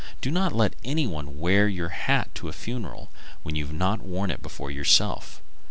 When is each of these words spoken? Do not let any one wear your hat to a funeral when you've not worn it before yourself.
Do 0.19 0.31
not 0.31 0.51
let 0.55 0.75
any 0.83 1.05
one 1.05 1.37
wear 1.39 1.67
your 1.67 1.89
hat 1.89 2.33
to 2.33 2.47
a 2.49 2.53
funeral 2.53 3.11
when 3.43 3.53
you've 3.53 3.71
not 3.71 4.01
worn 4.01 4.31
it 4.31 4.41
before 4.41 4.71
yourself. 4.71 5.43